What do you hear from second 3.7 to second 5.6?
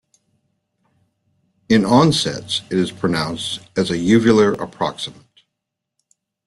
as a uvular approximant.